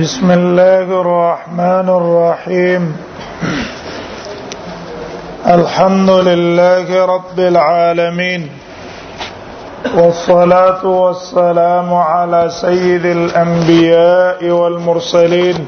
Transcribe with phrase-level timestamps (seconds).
[0.00, 2.82] بسم الله الرحمن الرحيم
[5.46, 8.42] الحمد لله رب العالمين
[9.94, 15.58] والصلاه والسلام على سيد الانبياء والمرسلين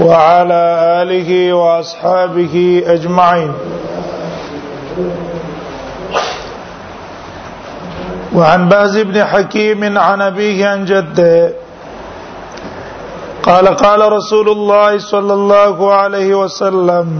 [0.00, 0.62] وعلى
[1.02, 3.52] اله واصحابه اجمعين
[8.36, 11.63] وعن باز بن حكيم عن ابيه عن جده
[13.46, 17.10] قال قال رسول الله صلى الله عليه وسلم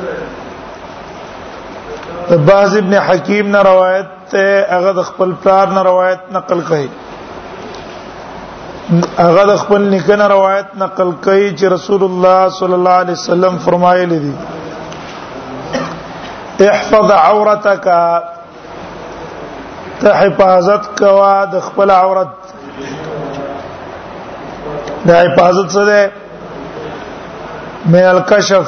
[2.38, 6.90] عباس ابن حکیم نے روایت ته هغه د خپل پلار نه روایت نقل کړي
[9.20, 14.20] هغه د خپل نکنه روایت نقل کړي چې رسول الله صلی الله علیه وسلم فرمایلی
[14.26, 14.35] دي
[16.73, 17.87] احفظ عورتک
[20.02, 22.38] ته حفاظت کوا د خپل عورت
[25.07, 26.01] دا حفاظت څه ده
[27.96, 28.68] من الکشف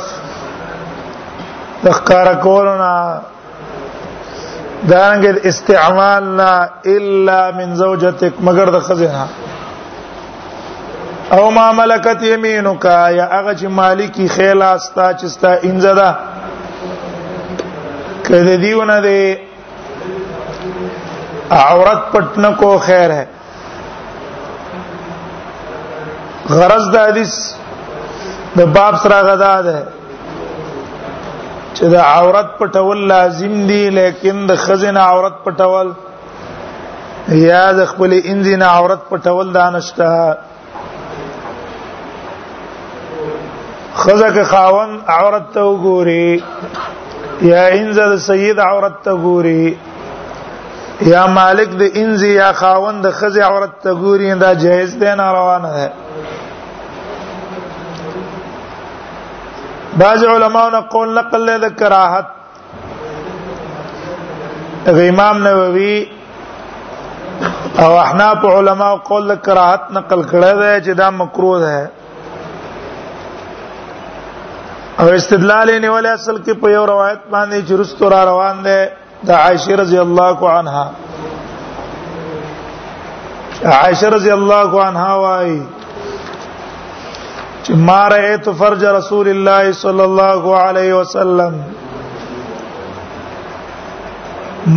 [1.84, 2.96] د ښکارا کولنا
[4.90, 6.52] دانګ استعمالنا
[6.96, 9.26] الا من زوجتك مگر د خزنه
[11.38, 16.10] او ما ملکت یمینک یا هغه چې مالکی خیلاستا چستا انزدا
[18.28, 19.24] کله دیونه دی
[21.58, 23.26] عورت پټ نہ کو خیر ہے
[26.60, 27.34] غرض د حدیث
[28.58, 35.36] د باب سره غدا ده چې د عورت پټول لازم دي لیکن د خزنه عورت
[35.48, 35.88] پټول
[37.48, 40.10] یا د خپل انځینه عورت پټول دانشته
[44.02, 46.30] خزکه خاون عورت ته وګوري
[47.42, 49.66] یا انځه د سید عورت ته وګوري
[51.10, 55.28] یا مالک د انزي یا خاوند د خزي عورت ته ګوري دا جایز دی نه
[55.38, 55.88] روانه ده
[60.02, 62.28] بعض علماء نے قول نقل له کراهت
[65.08, 65.98] امام نووي
[67.80, 71.78] او احناف علماء قول له کراهت نقل کړه ده چې دا مکروه ده
[75.00, 78.80] او استدلال یې ولې اصل کې په یو روایت باندې چې رستور روان ده
[79.28, 80.86] د عائشه رضی الله عنها
[83.76, 85.60] عائشه رضی الله عنها وايي
[87.64, 91.54] چې ما رأيت فرج رسول الله صلى الله عليه وسلم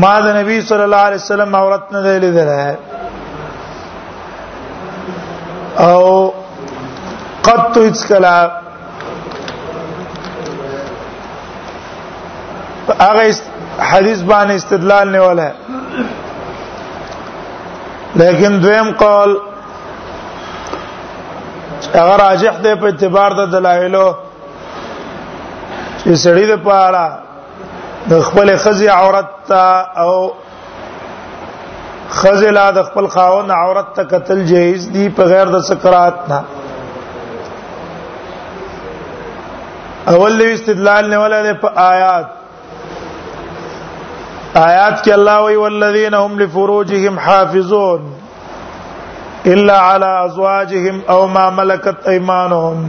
[0.02, 2.74] ما د نبی صلی الله علیه وسلم عورت نه دی لیدل
[5.86, 6.34] او
[7.48, 8.36] قط هیڅ کلا
[13.00, 13.32] هغه
[13.80, 15.48] حدیث باندې استدلال نه ولا
[18.22, 19.36] لیکن دویم قول
[21.94, 24.06] اگر راجح دی په اعتبار د دلایلو
[26.02, 27.18] چې سړی د پاره
[28.12, 29.66] د خپل خزي عورت تا
[30.04, 30.12] او
[32.20, 36.40] خزلا د خپل خاون عورت ته قتل جایز دی په غیر د سکرات نه
[40.14, 42.28] اول لوي استدلال نه ولا په آیات
[44.58, 48.02] آیات کې الله وی والذین هم لفروجهم حافظون
[49.52, 52.84] الا على ازواجهم او ما ملكت ايمانهم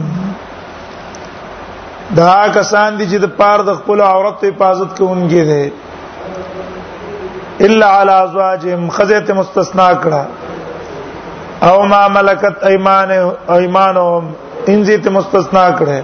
[2.18, 5.64] دا کسان دي چې د پاره د خپل عورت حفاظت کوونکي دي
[7.68, 13.10] الا على ازواجهم خزیت مستثنا کړه او ما ملکت ایمان
[13.48, 14.28] ایمانهم
[14.74, 16.02] انزیت مستثنا کړه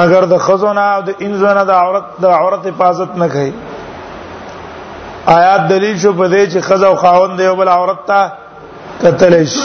[0.00, 3.52] مگر د خزونه او د انزونه د عورت د عورت حفاظت نه کوي
[5.34, 8.32] آیات دلیل شو په دې چې خزا او خاوند یو بل عورت ته
[9.02, 9.64] قتل شي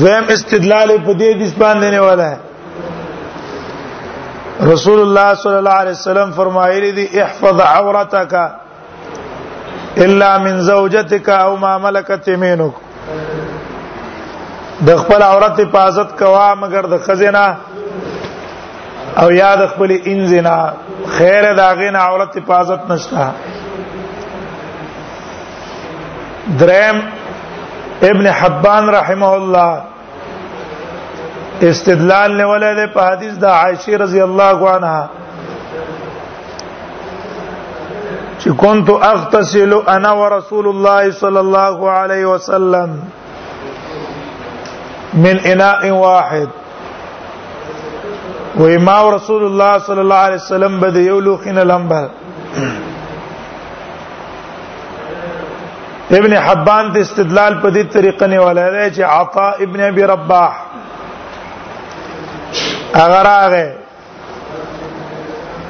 [0.00, 2.38] دویم استدلال په دې د اسبان دینے والا ہے
[4.72, 8.34] رسول الله صلی الله علیه وسلم فرمایلی دی احفظ عورتک
[10.04, 12.72] الا من زوجتك او ما ملكت يمينك
[14.88, 17.46] د خپل عورت حفاظت کوا مگر د خزینه
[19.18, 20.72] او یاد خپل انزنا
[21.18, 23.30] خیر داغینا عورت حفاظت نشتا
[26.58, 27.02] درم
[28.02, 29.82] ابن حبان رحمه الله
[31.62, 35.08] استدلال نه ولې په حدیث د عائشه رضی الله عنها
[38.40, 43.02] چې كنت اغتسل انا ورسول الله صلى الله عليه وسلم
[45.14, 46.48] من اناء واحد
[48.58, 52.08] وای ما رسول الله صلی الله علیه وسلم بده یو لوخینه لمبر
[56.18, 60.52] ابن حبان د استدلال په دې طریقه نه ولای چې عطا ابن ابي رباح
[62.94, 63.68] اگر هغه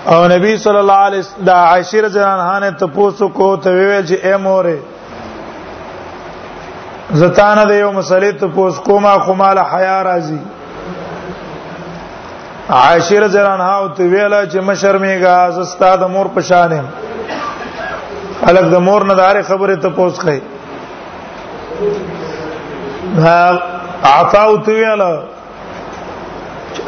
[0.07, 3.71] او نبی صلی الله علیه وسلم د عائشه رضی الله عنها نه تاسو کو ته
[3.71, 4.79] ویل چې اے موره
[7.13, 10.39] زتانه د یو مسلې ته پوس کوما خماله حیا راځي
[12.71, 16.87] عائشه رضی الله عنها او ته ویلا چې مشرمېګا زستا د مور په شانم
[18.49, 20.41] الګ د مور نه دار خبره ته پوس کړي
[23.17, 23.63] ها
[24.05, 25.13] عطا او ته ویلا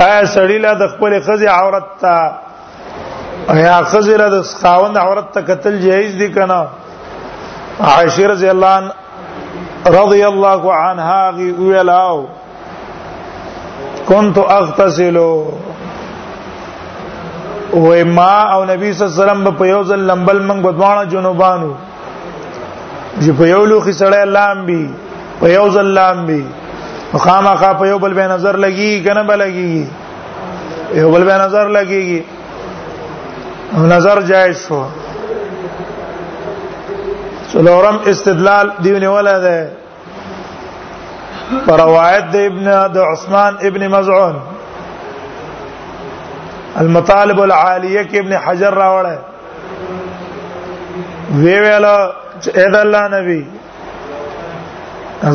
[0.00, 2.15] ایا سړی لا د خپل خزي عورت ته
[3.55, 6.61] ایا خزي لا د خاوند عورت ته قتل جایز دي کنه
[7.85, 8.94] عائشه رضی الله عنها
[10.00, 12.27] رضی الله عنها ویلا
[14.09, 15.17] كنت اغتسل
[17.72, 21.75] وې ما او نبی صلی الله علیه وسلم په یو ځل لمبل منګ بدوانه جنوبانو
[23.22, 24.84] چې په یو لوخي سره لامبي
[25.40, 26.44] په یو ځل لامبي
[27.26, 29.76] خامخا په یو بل به نظر لګي کنه به لګي
[31.02, 32.20] یو بل به نظر لګيږي
[33.94, 34.82] نظر جائز شو
[37.52, 39.58] څلورم استدلال دیونه ولا ده
[41.87, 44.37] روایت د ابن د عثمان ابن مزعون
[46.78, 49.19] المطالب العالیه کې ابن حجر راوړل
[51.34, 51.84] وی ویل
[52.43, 53.40] اې د الله نبی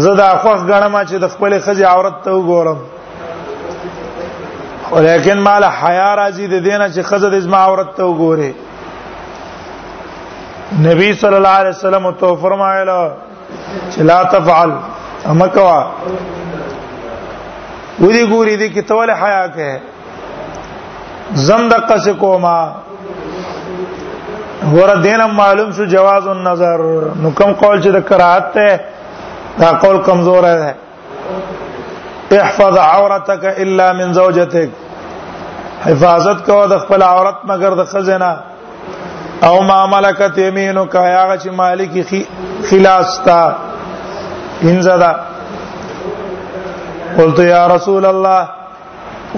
[0.04, 2.78] زه دا خوښ غنم چې د خپل خزي عورت ته وګورم
[4.92, 8.54] ولیکن مال حیا راځي د دینه چې خزه د اسما عورت ته وګوري
[10.86, 13.12] نبی صلی الله علیه وسلم تو فرمایله
[13.92, 14.72] چې لا تفعل
[15.34, 15.84] امکوا
[18.00, 19.78] ودي ګوري دي کې توله حیا کوي
[21.48, 22.58] زم د قص کوما
[24.74, 26.80] ور دینم معلوم شو جواز النظر
[27.22, 28.80] نو کوم قول چې د کراهت ته
[29.60, 30.74] دا قول کمزور ہے
[32.40, 34.70] احفظ عورتك الا من زوجتك
[35.86, 38.38] حفاظت کو د خپل عورت مگر د خزنه
[39.50, 42.24] او ما ملکت یمینک هغه چې مالکی
[42.70, 43.40] خلاص تا
[44.72, 45.14] انزدا
[47.18, 48.48] قلت یا رسول الله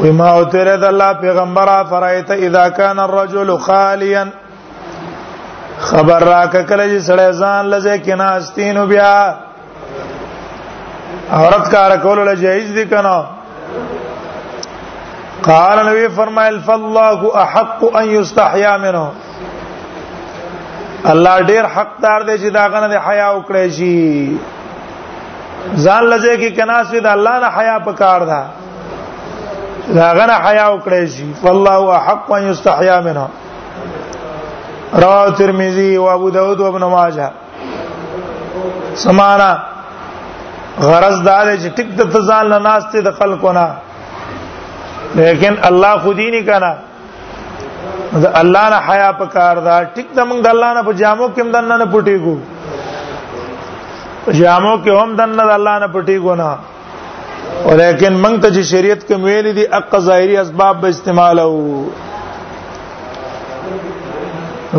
[0.01, 4.23] وی ما او تیرې د الله پیغمبره فرایت اذا کان الرجل خالیا
[5.87, 9.11] خبر راک کله چې سړی ځان لځه کیناستینو بیا
[11.37, 13.15] عورت کار کول له جایز دي کنه
[15.49, 19.07] قال نبی فرمایل فالله احق ان یستحیا منه
[21.15, 24.37] الله ډیر حقدار دی چې دا غنه حیا وکړي شي
[25.77, 28.41] ځان لځه کې کناس وی دا الله نه حیا پکار ده
[29.95, 33.27] دا غنه حیا وکړي شي والله احق ان یستحیا منها
[35.03, 37.27] رواه ترمذی او ابو داود او ابن ماجه
[39.05, 39.51] سمانا
[40.81, 43.67] غرض دا دی چې ټیک د تزال نه ناشته د خلکو نه
[45.19, 46.73] لیکن الله خودی نه کنا
[48.23, 51.25] دا الله نه حیا په کار دا ټیک د موږ د الله نه په جامو
[51.35, 52.35] کې هم دنه نه پټیګو
[54.39, 56.51] جامو کې هم دنه د الله نه پټیګو نه
[57.65, 61.53] ولیکن موږ ته چې شریعت کې ویل دي اق ظاهري اسباب به استعمال او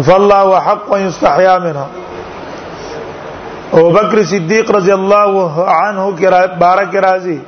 [0.09, 1.87] فالله وحق يستحيا منها
[3.73, 5.33] ابو بکر صدیق رضی الله
[5.77, 7.39] عنه کرا بارک راضی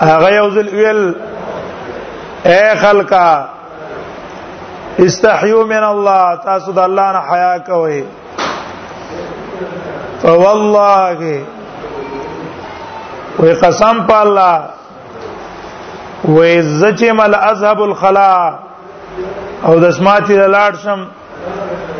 [0.00, 1.02] هغه یو ځل ویل
[2.46, 3.26] اے إيه خلکا
[5.08, 7.98] استحيوا من الله تاسو د الله نه حیا کوئ
[10.22, 11.24] فوالله
[13.42, 14.54] وې قسم په الله
[16.34, 18.56] وې زچې مل اذهب الخلا
[19.66, 21.00] او د سماتي لاړ شم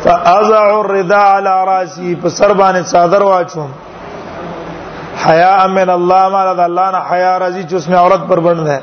[0.03, 3.69] فازع الرداء على راسي په سر باندې صادر واچوم
[5.25, 8.81] حیا من الله ما د الله نه حیا راځي چې اسمه عورت پر بند ده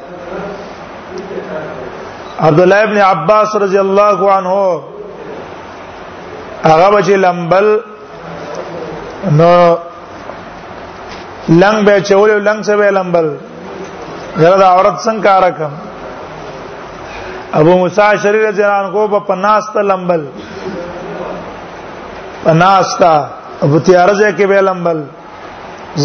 [2.49, 4.55] عبد الله ابن عباس رضی الله عنه
[6.65, 7.69] هغه بچی لمبل
[9.39, 9.55] نو
[11.49, 13.27] لنګ به چول لنګ څه به لمبل
[14.41, 15.73] زه دا عورت څنګه کار کوم
[17.59, 20.25] ابو موسی شریر جنان کو په پناست لمبل
[22.45, 23.15] پناستا
[23.67, 25.03] ابو تیارځه کې به لمبل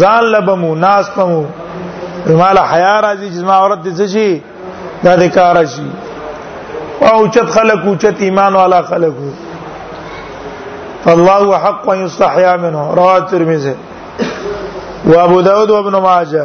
[0.00, 1.42] ځان لبمو ناس پمو
[2.28, 4.42] رمال حیا راځي چې ما عورت دې شي
[5.04, 5.88] دا دې کار شي
[7.12, 9.14] او چت خلق او چت ایمان والا خلق
[11.04, 13.74] فالله حق ان يستحيا منه رواه ترمذی
[15.06, 16.44] و ابو داود و ابن ماجه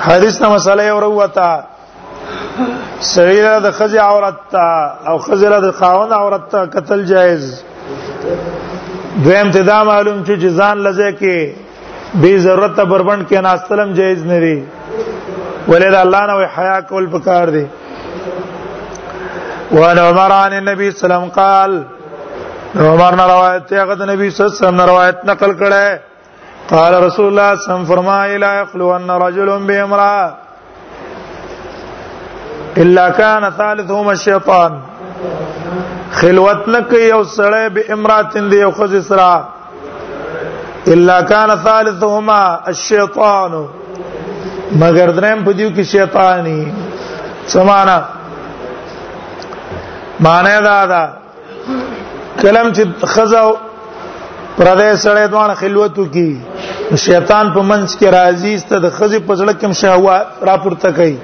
[0.00, 1.50] حدیث ته مسله وروته
[3.00, 4.68] سړی د خزي عورت ته
[5.10, 7.44] او خزي د خاون عورت ته قتل جایز
[9.24, 11.52] دویم ته دا معلوم چې جزان لزه کې
[12.22, 14.62] به ضرورت بربند کې ناستلم جایز نه دی
[15.68, 17.66] ولید الله نه حیا کول پکار دی
[19.72, 21.72] وان عمر عن النبي صلى الله عليه وسلم قال
[22.88, 26.13] عمر نے روایت ہے کہ نبی صلی اللہ علیہ وسلم نے روایت نقل کړه
[26.70, 30.34] قال رسول الله صلی الله فرمای لا يخلو ان رجل بامراه
[32.76, 34.78] الا كان ثالثهما الشیطان
[36.12, 39.48] خلوت نکي او سړی به امراتن دی او خزي سرا
[40.86, 43.66] الا كان ثالثهما الشیطان
[44.80, 46.72] مگر درم په دیو کې شیطانی
[47.46, 48.00] سمانا
[50.20, 51.04] معنی دا دا
[52.42, 53.54] کلم چې خزاو
[54.58, 56.40] پردې سړې دوان خلوتو کی
[57.02, 61.16] شیطان په منځ کې راځي ست د خزي پزړه کې شهوات را پورته کوي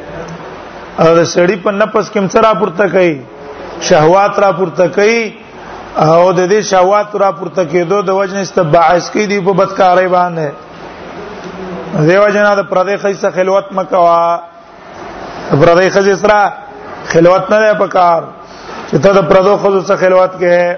[1.00, 3.14] او د سړی په نفس کې را پورته کوي
[3.88, 5.22] شهوات را پورته کوي
[6.06, 10.08] او د دې شهوات را پورته کېدو د وجنه است باعث کې دی په بدکارۍ
[10.16, 10.48] باندې
[12.08, 14.42] دیو جنا د پردې خې سره خلوت مکوا
[15.50, 16.52] پردې خې سره
[17.12, 18.22] خلوت نه په کار
[18.90, 20.76] چې ته د پردو خو سره خلوت کې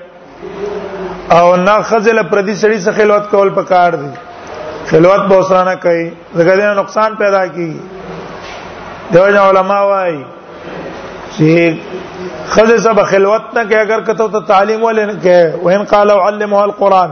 [1.36, 4.10] او نه خزل پردي سړي سره خلوت کول په کار دی
[4.86, 7.76] خلوت به وسرانه کوي زګر دې نقصان پیدا کیږي
[9.14, 10.24] دیو جن علما وايي
[11.36, 11.76] چې
[12.54, 16.62] خزه سب خلوت نه کې اگر کته ته تعلیم ولې نه کې وین قالوا علموا
[16.68, 17.10] القران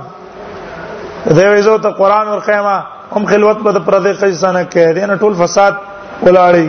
[1.41, 2.77] دیو یزو ته قران ور خیمه
[3.19, 5.75] هم خلوت په پردې خزه نه کې دې نه ټول فساد
[6.27, 6.69] ولاړی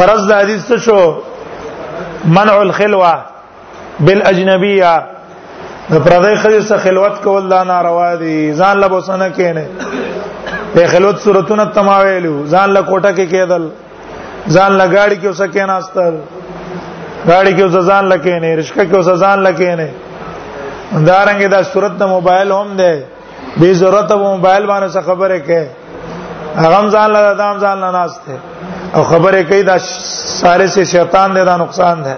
[0.00, 1.00] غرض د حدیث څه شو
[2.38, 3.14] منع الخلوه
[4.08, 4.94] بالاجنبيه
[5.92, 9.64] د پردې خځې سره خلوت کول دا ناروا دي ځان له بوسنه کینه
[10.74, 13.64] په خلوت صورتونه تماویلو ځان له کوټه کې کېدل
[14.56, 16.14] ځان له گاڑی کې اوسه کې ناستل
[17.30, 19.88] گاڑی کې اوسه ځان لکه نه رشکه کې اوسه ځان لکه نه
[21.08, 23.04] دارنګه دا صورت د موبایل هم ده
[23.60, 25.66] به ضرورت په موبایل باندې څه خبره کوي
[26.62, 28.34] هغه ځان له دام ځان نه ناشته
[28.96, 29.76] او خبره کوي دا
[30.42, 32.14] سارے سے شیطان دے دا نقصان ده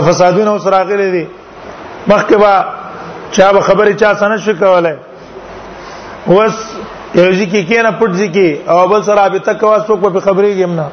[0.00, 1.24] فسادونه اوس راغلي دي
[2.06, 2.64] مخکې با
[3.32, 4.96] چا به خبرې چا سره شو کولای
[6.28, 6.74] وس
[7.14, 10.54] یو ځکه کې نه پټ ځکه او بل سره به تک واس څوک په خبرې
[10.58, 10.84] کې نه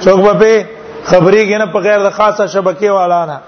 [0.00, 0.66] څوک په
[1.04, 3.40] خبرې کې نه په غیر د خاصه شبکې والا نه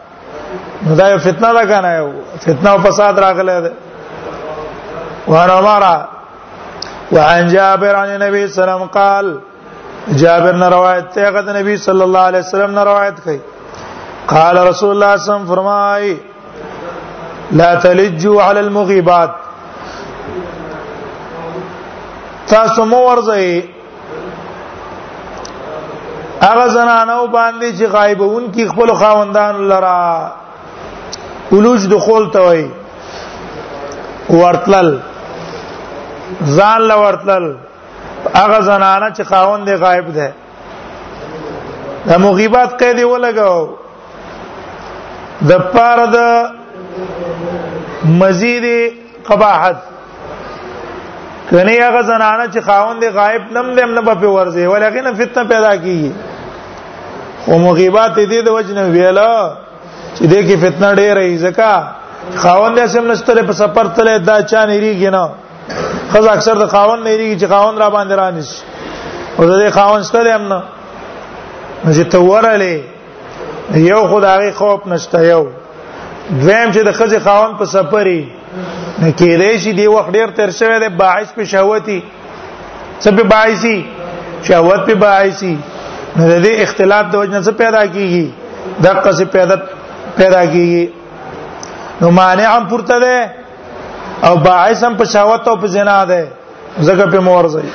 [1.00, 2.08] دا یو فتنه ده کنه یو
[2.40, 3.74] فتنه او فساد راغلی دی
[5.28, 6.08] وانا عمره
[7.16, 12.02] وعن جابر عن النبي صلى الله عليه وسلم قال جابر نے روایت تے نبی صلی
[12.02, 13.38] اللہ علیہ وسلم نے روایت کی
[14.28, 16.16] قال رسول الله صلی الله علیه وسلم فرمای
[17.50, 19.30] لا تلجوا على المغيبات
[22.46, 23.62] تاسو مو ورځي
[26.42, 30.30] هغه زنانو باندې چې غایبون کی خپل خاوندان لرا
[31.52, 32.70] ولوج دخول ته وي
[34.28, 34.98] ورتل
[36.56, 37.56] ځان لورتل
[38.34, 40.32] هغه زنانه چې خاوند غایب ده
[42.06, 43.81] د مغیبات قید ولګاو
[45.48, 46.18] د پاره د
[48.20, 48.66] مزید
[49.28, 49.76] قباحت
[51.50, 56.12] کني هغه زنانه چې خاوند غایب نم دې نه په ورځي ولګنه فتنه پیدا کیږي
[57.48, 59.32] او مغیبات دې د وجنه ویلا
[60.16, 61.70] چې دې کې فتنه ډېرې ځکه
[62.42, 65.24] خاوند یې سم نشته په سفر تله دا چا نه ریږي نه
[66.12, 68.50] خزه اکثر د خاوند نه ریږي چې خاوند را باندې رانیش
[69.38, 70.60] او دې خاوند ستل هم نه
[71.96, 72.78] چې تورلې
[73.70, 75.44] یو خدای خوف نشته یو
[76.40, 78.24] دویم چې د خځې خاون په سفرې
[79.02, 81.98] نه کېدای شي دی وخت ډیر تر شوی دی باعث په شهوتی
[83.00, 83.76] څه په باعثي
[84.48, 85.52] شهوت په باعثي
[86.16, 88.30] نو د دې اختلاف د وجنه څه پیدا کیږي
[88.82, 89.56] د قصې پیدا
[90.16, 90.88] پیدا کیږي
[92.00, 93.30] نو مانع هم پورته ده
[94.30, 96.28] او باعث هم په شهوت او په زنا ده
[96.80, 97.66] زګه په مورځي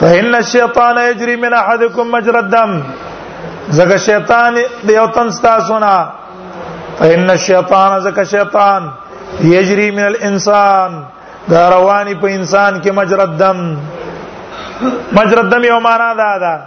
[0.00, 2.80] فإن الشيطان يجري من أحدكم مجرى الدم
[3.72, 4.56] زکه شیطان
[4.88, 6.08] دیو تن ستاسونا
[6.98, 8.92] فإن الشیطان زکه شیطان
[9.42, 11.04] یجری من الانسان
[11.50, 13.76] دا رواني په انسان کې مجرد دم
[15.12, 16.60] مجرد دم یو معنا دا ده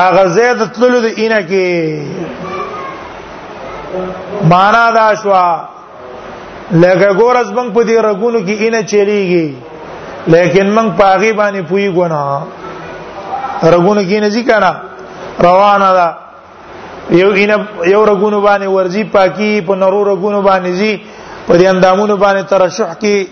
[0.00, 1.98] هغه زید تللو د اینه کې
[4.52, 5.68] معنا دا شوا
[6.72, 9.54] لکه ګور از بنګ په دې رګونو کې اینه چلیږي
[10.26, 12.40] لیکن موږ پاغي باندې پوي ګنا
[13.64, 14.62] رګونه کې نه ذکر
[15.46, 16.08] روانه ده
[17.10, 17.50] یو ان
[17.92, 21.00] یو رګونه باندې ورزي پاکي په نرو رګونه باندې زی
[21.46, 23.26] په دې اندامونو باندې ترشح کې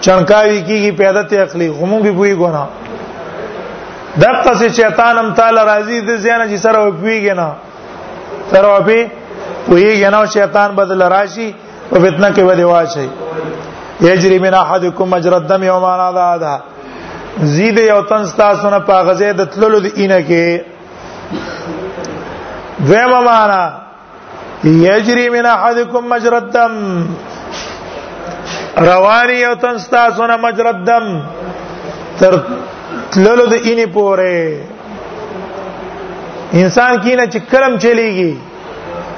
[0.00, 2.62] چنکاوي کیږي پیدا ته اخلي همو به بوې ګونه
[4.20, 7.48] دغه څه شیطان هم تعالی راضي دي زیانه چې سره وپیږي نه
[8.52, 9.06] سره وپی
[9.70, 11.54] ویږي نه شیطان بدل راشي
[11.92, 13.08] او فتنه کې ودی واشي
[14.00, 16.58] یجری من احدکم مجرا الدم یوم انا ذا
[17.54, 20.46] زید یو تن تاسو نه پاغزه د تللو د اینه کې
[22.90, 23.62] دیمه معنا
[24.84, 26.72] یجری من احدکم مجردم
[28.90, 31.04] رواني یو تن تاسو نه مجردم
[32.20, 32.32] تر
[33.14, 34.38] تللو د اینه پوره
[36.52, 38.32] انسان کینه چې کرم چلیږي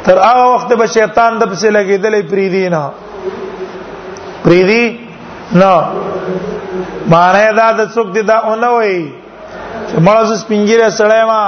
[0.05, 2.85] تر هغه وخت به شیطان د پسې لګیدلې پریدي نه
[4.45, 4.85] پریدي
[5.61, 5.73] نو
[7.13, 8.97] معنی دا د څوک دی دا اونوي
[9.89, 11.45] چې مړه زس پنجره سړی ما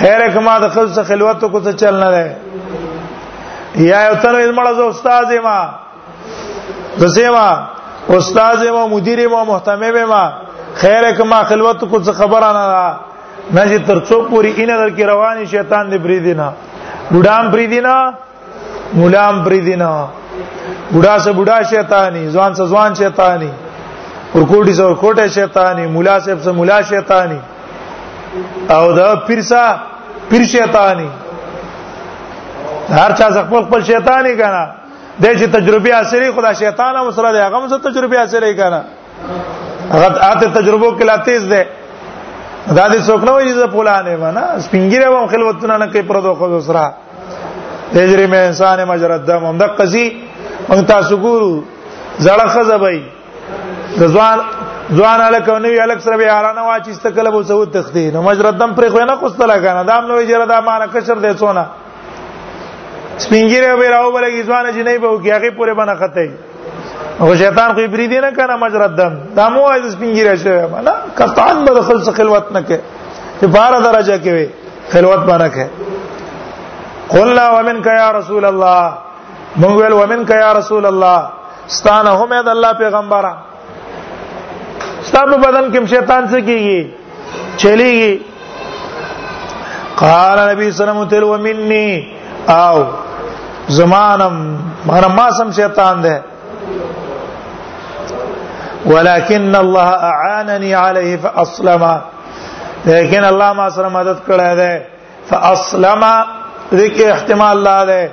[0.00, 2.28] خیر کما د خپل څخه خلوت کو ته چل نه دی
[3.90, 5.58] یا یو تن مړه ز استاد ما
[6.96, 7.68] زسه ما
[8.18, 10.24] استاد ما مدیر ما محتمم ما
[10.82, 12.96] خیر کما خلوت کو څه خبره نه
[13.52, 16.50] نه چې ترڅو پوری ان در کې رواني شیطان دی بریدینا
[17.12, 17.96] ګډام بریدینا
[19.00, 19.94] مولام بریدینا
[20.94, 23.50] بډا سه بډا شیطانی ځوان سه ځوان شیطانی
[24.34, 27.38] ورکوټي سه ورکوټه شیطانی مولا سه سه مولا شیطانی
[28.76, 29.62] او دا پیر سه
[30.28, 31.08] پیر شیطانی
[32.98, 34.62] هر چا خپل خپل شیطانی کنه
[35.22, 38.84] د چې تجربه اثرې خدا شیطان هم سره دی هغه هم تجربه اثرې کنه
[39.94, 41.64] هغه اته تجربه کلا تیز ده
[42.76, 46.34] دا دې څوک نه وایي چې پولانه و نه سپینګیره و خلوتونه نه کوي پردو
[46.42, 46.94] خو سره
[47.96, 50.12] تجربه انسان مجرد دم هم د قضیه
[50.68, 51.50] موږ تاسو ګورو
[52.26, 52.98] زړه خزبای
[54.00, 54.38] د ځوان
[54.98, 58.74] ځوان الک او نوی الک سره به اعلان واچیست کله به سعود تختی نو مجردم
[58.80, 61.64] پر خو نه خوستلا کنه دام نو جره دا مان کشر دې سونا
[63.18, 66.30] سپینګیره به راو بلګی ځوان جنې به وګی هغه پورې بنا خطه
[67.20, 70.92] او شیطان خو بری دی نه کنه مجردم دا مو از سپینګیره شوی ما نه
[71.22, 72.78] قطعا به خلص خلوت نه کې
[73.40, 74.48] چې بار درجه کې وي
[74.92, 75.66] خلوت باندې کې
[77.16, 78.92] قلنا ومنك يا رسول الله
[79.60, 81.18] مونږ ویل ومن کا یا رسول الله
[81.78, 83.32] ستانه هم د الله پیغمبره
[85.10, 86.80] ستاسو بدن کې شیطان څه کیږي
[87.60, 88.12] چلیږي
[90.00, 92.12] قال نبی صلی الله علیه وسلم تل ومني
[92.48, 92.84] او
[93.78, 94.34] زمانم
[95.18, 96.22] ما سم شیطان ده
[98.86, 101.86] ولكن الله اعانني عليه فاسلم
[102.86, 104.86] لكن الله ما سره مدد کړی ده
[105.30, 106.02] فاسلم
[106.72, 108.10] دغه احتمال لا ده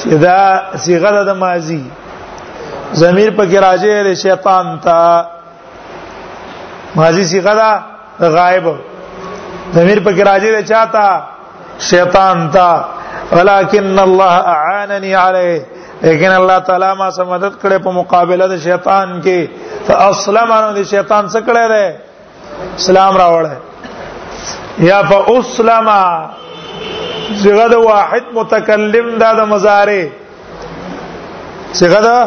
[0.00, 0.40] چې دا
[0.84, 1.82] صيغه د ماضي
[3.02, 4.98] ضمیر په کې راځي د شیطان تا
[6.98, 8.66] ماضي صيغه ده غائب
[9.76, 11.06] ضمیر په کې راځي د چاته
[11.90, 12.68] شیطان تا
[13.36, 15.60] ولكن الله اعانني عليه
[16.02, 19.38] لیکن الله تعالی ما سم مدد کړې په مقابله د شیطان کې
[19.88, 21.84] فاسلم ان د شیطان څخه کړه ده
[22.78, 23.52] اسلام راوړل
[24.90, 25.88] یا فاسلم
[27.42, 30.02] صيغه د واحد متکلم دا د مضارع
[31.80, 32.18] صيغه دا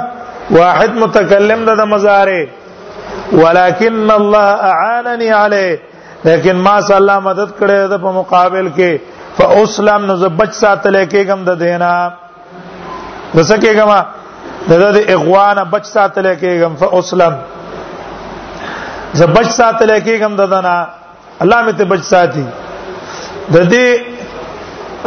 [0.58, 2.42] واحد متکلم دا د مضارع
[3.44, 5.74] ولكن الله اعانني عليه
[6.28, 8.92] لیکن ما صلی الله مدد کړې ده په مقابل کې
[9.38, 11.94] فاسلم نو زبچ ساتل کېګم د دینا
[13.40, 14.00] رسه کېګما
[14.70, 17.34] دغه د اغوانه بچ ساتل کېګم فاسلم
[19.20, 20.76] زبچ ساتل کېګم ددنا
[21.44, 22.46] الله مې ته بچ ساتي
[23.54, 23.88] د دې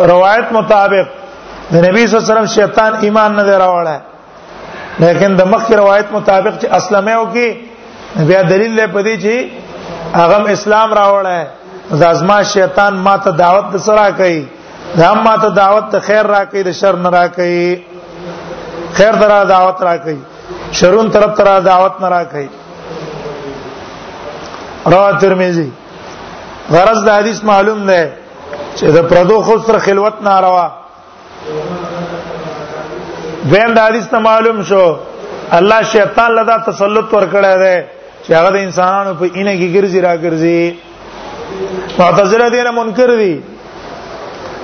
[0.06, 1.06] روایت مطابق
[1.72, 4.00] د نبی صلی الله علیه وسلم شیطان ایمان نه دراوړل
[5.04, 7.46] لیکن د مخکې روایت مطابق چې اسلمه او کې
[8.28, 9.34] بیا دلیل دی پدې چې
[10.20, 11.46] هغه اسلام راوړل
[12.02, 14.44] د ازما شیطان ما ته دعوت د سره کوي
[14.98, 17.82] دا ما ته دعوت ته خیر را کوي د شر نه را کوي
[19.00, 20.18] خیر درا دعوت را کوي
[20.78, 22.48] شرون طرف ترا دعوت نه را کوي
[24.86, 25.68] رواه ترمذی
[26.72, 28.00] غرض د حدیث معلوم ده
[28.78, 30.66] چې د پردو خو سره خلوت ناروا
[33.52, 34.82] دیم د حدیث ته معلوم شو
[35.58, 37.76] الله شیطان لدا تسلط ورکړی دی
[38.24, 40.60] چې هغه د انسانانو په اینه کې ګرځي را ګرځي
[41.98, 43.34] معتزله دې نه منکر دي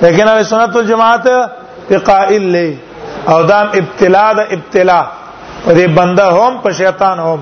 [0.03, 1.27] لیکن اهل سنت والجماعت
[1.89, 2.69] بقائل له
[3.33, 5.01] او دام ابتلا د ابتلا
[5.67, 7.41] دې بنده هم په شیطان هم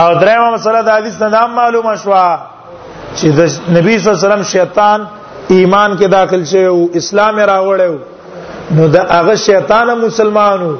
[0.00, 2.22] او درېمه مسله د حدیث نه معلومه شوه
[3.16, 3.40] چې د
[3.76, 4.98] نبی صلی الله علیه وسلم شیطان
[5.56, 7.96] ایمان کې داخل شوی او اسلام راوړیو
[8.76, 10.70] نو دا هغه شیطان مسلمانو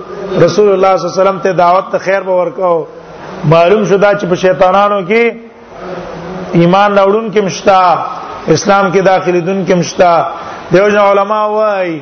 [0.45, 2.79] رسول الله صلی الله علیه وسلم ته دعوت ته خیر به ورکاو
[3.53, 5.23] معلوم شدا چې په شیطانانو کې
[6.59, 7.81] ایمان راوړون کې مشتا
[8.59, 10.12] اسلام کې داخلي دن کې مشتا
[10.73, 12.01] دیو جن علما وای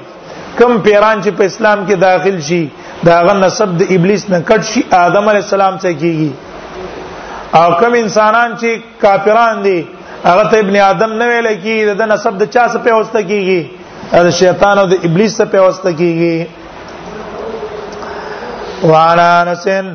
[0.59, 2.65] کم پیران چې په اسلام کې داخل شي
[3.07, 6.31] دا غن نسب د ابلیس نه کټ شي آدم علی السلام څخه کیږي
[7.59, 8.71] او کم انسانان چې
[9.03, 9.83] کافران دي
[10.27, 13.61] هغه ته ابن آدم نه ویل کی د نسب د چا څخه په واسطه کیږي
[14.29, 16.37] د شیطان او د ابلیس څخه په واسطه کیږي
[18.93, 19.87] وانا نسن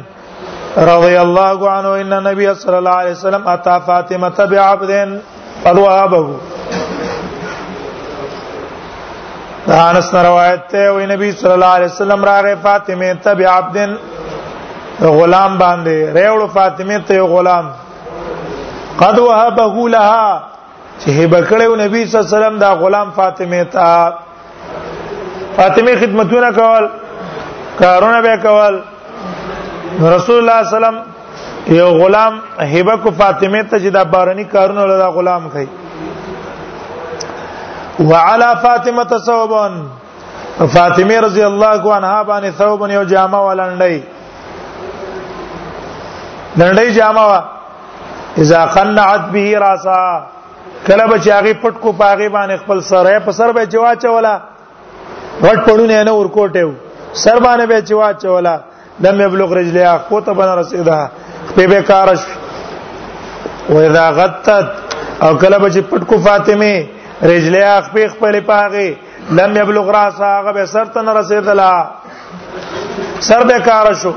[0.92, 4.92] رضی الله عنه ان النبي صلى الله عليه وسلم اتى فاطمه بعبد
[5.66, 6.28] فوهبه
[9.90, 13.78] انس روایت ته وی نبی صلی الله علیه وسلم راغه فاطمه تبع عبد
[15.18, 17.68] غلام باندې ریوړ فاطمه ته غلام
[19.00, 20.44] قد وهبه لها
[21.00, 24.14] چې هبه کړو نبی صلی الله علیه وسلم دا غلام فاطمه ته
[25.60, 26.90] فاطمه خدمتونه کول
[27.80, 28.82] کارونه به کول
[30.16, 30.98] رسول الله صلی الله علیه وسلم
[31.76, 35.68] یو غلام هبه کو فاطمه ته چې دا بارني کارونه ولا دا غلام کوي
[38.00, 39.72] وعلى فاطمه ثوبان
[40.76, 44.02] فاطمه رضی الله عنها باندې ثوب یو جامه ولنډي
[46.58, 47.40] لنډي جامه وا
[48.38, 50.24] اذا قنعت به راسا
[50.88, 54.38] کله به چاغي پټ کو پاغي باندې خپل سره په سر به جوا چولا
[55.42, 56.72] ورټ پړونه نه ورکوټیو
[57.24, 58.56] سر باندې به جوا چولا
[59.06, 61.00] لم يبلغ رجلها قوت بن رسیدا
[61.56, 62.20] په به کارش
[63.70, 64.66] و اذا غتت
[65.24, 66.90] او کله به پټ کو فاطمه
[67.34, 68.90] رجلها خپل خپل پاغي
[69.42, 71.72] لم يبلغ راسا هغه به سر ته نه رسیدلا
[73.30, 74.14] سر به کارشو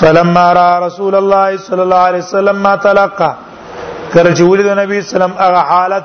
[0.00, 3.30] فلما را رسول الله صلی الله علیه وسلم ما تلقى
[4.12, 6.04] کله چې ولید نبی سلام هغه حالت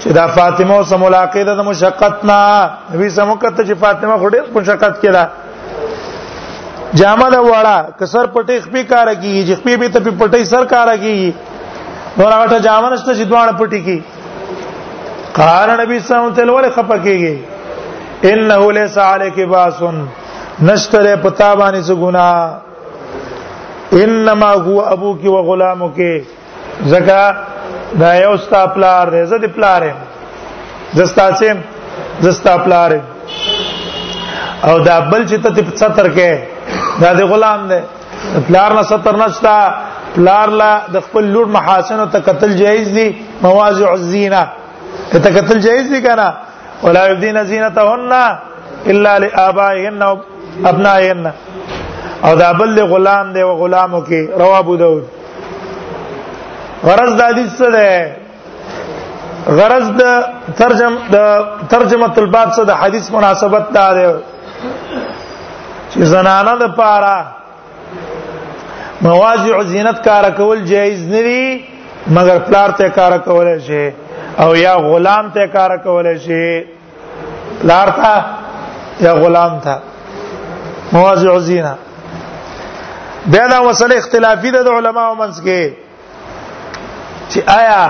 [0.00, 2.40] چې دا فاطمه سره ملاقات د مشقت نه
[2.94, 5.24] نبی سمو کته چې فاطمه خو ډېر مشقت کړه
[7.00, 10.88] جامه دا وړه کسر پټې خپې کار کیږي چې خپې به ته پټې سر کار
[10.96, 11.32] کیږي
[12.18, 14.02] نور هغه ته جامه نشته چې دوانه پټې کی
[15.38, 20.06] قال نبی سلام ته ولې خپکیږي انه ليس عليك باسن
[20.62, 22.63] نشتره پتا باندې څه ګناه
[23.92, 26.18] انما هو ابو کی و غلامو کې
[26.90, 27.32] زکا
[28.00, 29.96] دا یو ستا پلار دی زه دې پلار یم
[30.96, 31.60] زستا سیم
[32.22, 33.02] زستا پلار یم
[34.68, 36.38] او دا بل چې ته ستر کې
[37.00, 37.80] دا دې غلام دی
[38.48, 39.56] پلار نه ستر نشتا
[40.14, 43.08] پلار لا د خپل لور محاسن او تقتل جایز دي
[43.42, 44.44] مواضع الزینه
[45.12, 46.34] تقتل جایز دي کنه
[46.82, 48.12] ولا يبدين زینتهن
[48.92, 51.30] الا لآبائهن وابنائهن
[52.26, 55.04] او دا بل غلام دی او غلامو کې روا ابو داود
[56.86, 57.86] غرض د حدیث څه ده
[59.58, 60.02] غرض د
[60.58, 61.18] ترجمه د
[61.72, 64.14] ترجمه الباب سره د حدیث مناسبت دا ده
[65.92, 67.16] چې زنانه د پاره
[69.02, 71.44] مواضع زینت کار کول جایز نه دي
[72.16, 73.86] مګر پلار ته کار کول شي
[74.42, 76.44] او یا غلام ته کار کول شي
[77.60, 78.16] پلار ته
[79.04, 79.74] یا غلام ته
[80.92, 81.78] مواضع زینت
[83.26, 85.72] بیا دا مسله اختلافي ده د علماو منځ کې
[87.32, 87.80] چې آیا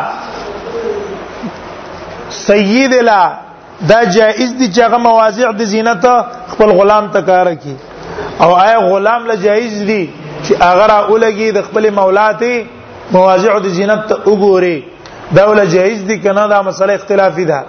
[2.46, 3.22] سید لا
[3.88, 6.06] دا جائز دي چې هغه مواضع د زینت
[6.52, 7.74] خپل غلام ته کار کوي
[8.40, 10.02] او آیا غلام له جائز دي
[10.44, 12.62] چې هغه را اولګي د خپل مولا ته
[13.12, 14.78] مواضع د زینت ته وګوري
[15.36, 17.64] دا ول جائز دي کنه دا مسله اختلافي ده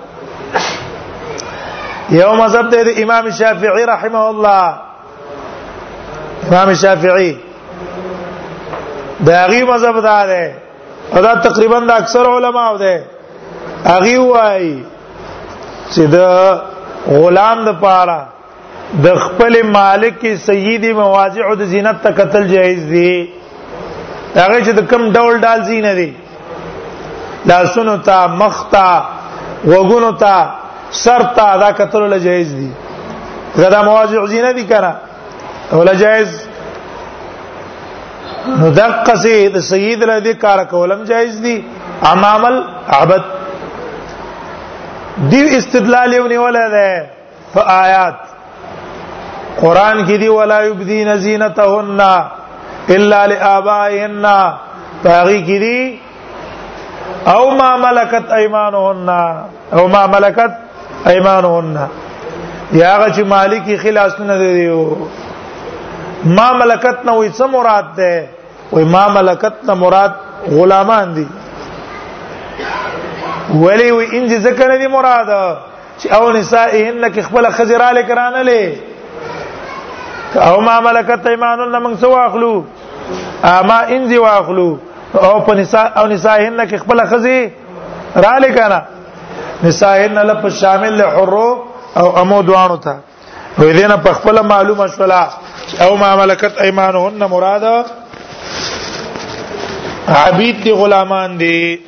[2.10, 4.74] یو مذهب د امام شافعي رحمه الله
[6.50, 7.32] امام شافعي
[9.20, 10.52] دا غي مذهب دا ده
[11.14, 13.04] او دا تقریبا د اکثر علما او ده
[13.86, 14.84] اغي وای
[15.94, 16.62] چې دا
[17.08, 18.28] غلام د پاره
[19.04, 23.30] د خپل مالک سیدی مواضع د زینت ته قتل جایز دی
[24.36, 26.12] هغه چې د کم ډول ډال زینه دی
[27.46, 29.02] لاسونو ته مخ ته
[29.66, 30.50] وګونو ته
[31.04, 32.70] سر ته دا قتل له جایز دی
[33.56, 34.94] زدا مواضع زینه دی کنه
[35.72, 36.45] ولا جایز
[38.80, 41.56] دقه سي د سید لدی کار کولم جایز دي
[42.14, 43.24] امام العبد
[45.32, 47.10] دی استدلال یو نیول ده
[47.54, 48.20] په آیات
[49.62, 52.00] قران کې دی ولا یبدین زینتهن
[52.90, 54.26] الا لآبائهن
[55.08, 56.00] تاغي کې دی
[57.34, 59.10] او ما ملکت ايمانهن
[59.80, 60.52] او ما ملکت
[61.08, 61.88] ايمانهن
[62.74, 64.86] یاغه چې مالکی خلاص نه دی
[66.26, 68.14] ما ملکت نه وې څه مراد ده
[68.72, 70.12] و امام ملکت نه مراد
[70.50, 71.28] غلامان دي
[73.56, 75.56] ولی و انج ذکر نه دي مراد
[76.00, 78.78] چې او نسائهن کې خپل خزراله کرانه لې
[80.38, 82.64] او ما ملکت ایمانون نه موږ سو اخلو
[83.44, 84.78] اما انج واخلو
[85.22, 87.52] او په نساء او نسائهن کې خپل خزي
[88.16, 88.82] را لکنه
[89.64, 91.64] نسائهن لپ شامل لحرو
[91.98, 92.98] او امو دوانو ته
[93.60, 95.28] وې دینه په خپل معلومه شولا
[95.82, 97.86] او ما ملکت ایمانهن مراده
[100.26, 101.80] عبید دی غلامان دی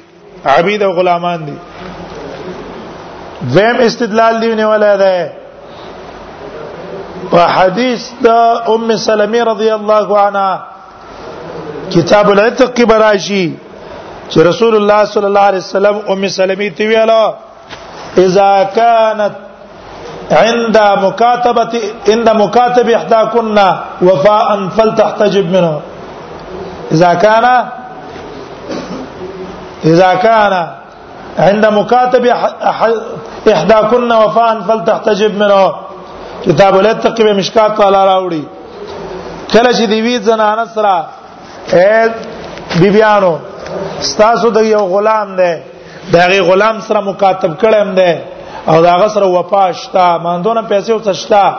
[0.46, 1.56] عبید او غلامان دی
[3.54, 5.32] زم استدلال دی ولا ده
[7.34, 10.66] وحديث حدیث ام سلمہ رضی الله عنها
[11.96, 13.46] کتاب العتق کې براشي
[14.30, 17.24] چې رسول الله صلی الله علیه وسلم ام سلمہ تی ویلا
[18.26, 19.36] اذا كانت
[20.32, 23.60] عند مكاتبه عند مكاتب احداكن
[24.02, 25.80] وفاء فلتحتجب منه
[26.92, 27.46] اذا كان
[29.86, 30.68] اذا كان
[31.40, 32.26] عند مكاتب
[33.52, 35.74] احداكن وفاء فلتحتجب منه
[36.46, 38.44] کتاب الاتقی به مشکات والا راوړي
[39.54, 41.06] کله چې دی وی زنانه سره
[41.68, 42.10] اې
[42.82, 43.38] بیبیانو
[44.02, 45.58] ستاسو د یو غلام دی
[46.14, 48.20] دغه غلام سره مکاتب کړم دی
[48.68, 51.54] او داغه سره وپاشتا ماندونه پیسې وڅښتا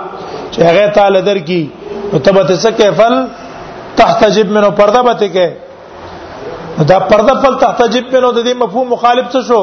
[0.53, 1.63] چې هغه تعالی درکې
[2.13, 3.27] نو تبه څه کېفل
[3.99, 5.57] تحتجب منه پرده به تکه
[6.89, 9.63] دا پرده فل تحتجب منه د دې مفهوم مخالف څه شو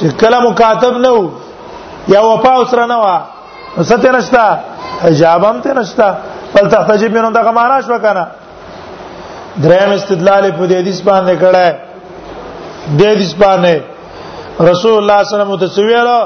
[0.00, 1.24] چې کله مکاتب نه وو
[2.14, 3.16] یا وفا وسره نه وا
[3.90, 4.44] ستې نشتا
[5.04, 6.08] حجاب هم ته نشتا
[6.52, 8.26] فل تحتجب منه دا معنا شو کنه
[9.64, 11.68] دریم استدلال په دې حدیث باندې کړه
[12.98, 13.76] دې حدیث باندې
[14.70, 16.18] رسول الله صلی الله علیه وسلم تصویره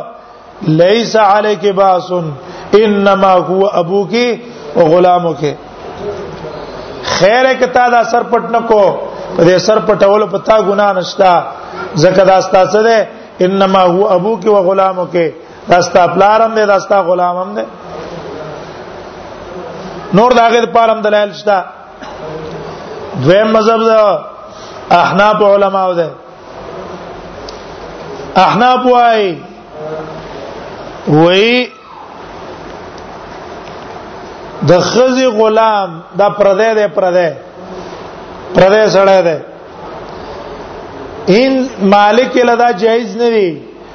[0.83, 2.13] ليس عليك باس
[2.81, 4.15] انما هو ابوك
[4.77, 5.57] وغلامك
[7.17, 8.85] خیر کتا دا سر پټ نکو
[9.37, 11.33] په دې سر پټول پتا ګنا نشتا
[12.03, 12.99] زکه دا ستاسو ده
[13.47, 15.15] انما هو ابوک و غلامک
[15.75, 17.65] راستا پلارم دې راستا غلامم دې
[20.19, 21.59] نور داغه پارم دلایل شتا
[23.23, 23.99] دویم مذهب ده
[25.01, 26.09] احناف علماء ده
[28.45, 29.23] احناف وای
[31.09, 31.69] وای
[34.69, 37.29] د خزي غلام دا پردې دې پردې
[38.55, 39.37] پردې سره ده
[41.39, 41.53] ان
[41.95, 43.51] مالک لدا جایز نه دی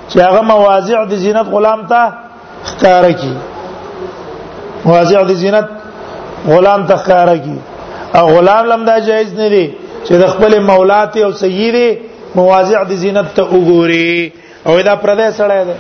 [0.09, 2.01] چې هغه مواضع د زینت غلام ته
[2.69, 3.33] ښکار کی
[4.85, 5.67] مواضع د زینت
[6.53, 7.57] غلام ته ښکار کی
[8.17, 9.65] او غلام لم دا جایز نه دی
[10.05, 11.87] چې د خپل مولا ته او سیدي
[12.35, 14.11] مواضع د زینت ته وګوري
[14.67, 15.75] او دا پردې سره ده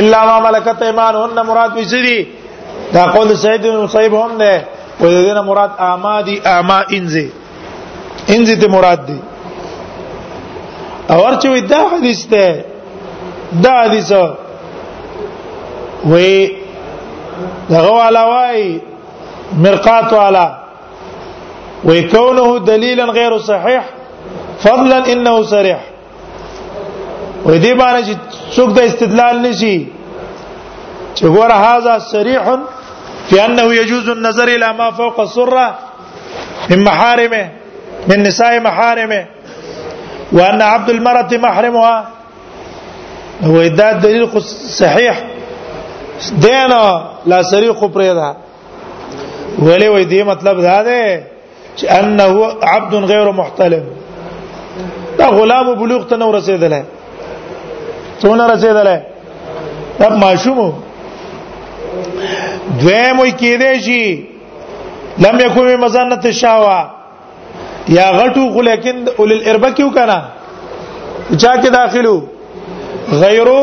[0.00, 2.18] الا ما ملکت ایمانهن مراد وسری
[2.94, 4.64] دا قول سید بن مصیب هم ده
[5.00, 7.28] و دې نه مراد اعمادی اعما انزه
[8.28, 9.18] انزه ته مراد دي
[11.10, 12.64] اور چې دا حدیث ده
[13.62, 14.12] دا حدیث
[16.10, 16.50] وې
[17.70, 18.80] دغه علاوه
[19.56, 20.58] مرقات علا
[21.84, 23.82] وكونه دليلا غير صحيح
[24.64, 25.80] فضلا انه صريح
[27.44, 28.14] ودي باندې
[28.56, 29.86] څوک د استدلال نشي
[31.16, 32.44] چې ګوره هاذا صريح
[33.30, 35.78] في أنه يجوز النظر إلى ما فوق السرة
[36.70, 37.50] من محارمه
[38.10, 39.26] من نساء محارمه
[40.32, 42.08] وأن عبد المرأة محرمها
[43.44, 45.24] هو إذا الدليل صحيح
[46.32, 48.36] دينا لا سريق بريدها
[49.58, 51.20] ولي ويدي مطلب هذا
[52.00, 53.84] انه عبد غير محتلم
[55.20, 56.82] غلام بلوغ تنور سيدله
[58.20, 58.98] تنور سيدله رسیدلې
[60.00, 60.74] ما معشوم
[62.82, 64.04] دویم وي کېدې شي
[65.24, 66.80] لم يكن مزنه الشهوه
[67.98, 70.18] یا غټو خو لیکن اول الاربه کیو کنه
[71.40, 72.22] چا کې داخلو
[73.24, 73.60] غیرو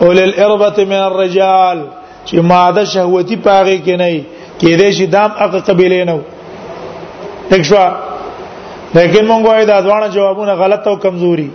[0.00, 1.82] اول الاربه من الرجال
[2.26, 4.24] چې ماده شهوتی پاره کې نه
[4.60, 6.20] کېدې شي دام اق قبيله نه
[7.50, 7.92] تښوا
[8.94, 11.48] لیکن مونږ وایو دا ځوانه جوابونه غلط او کمزوري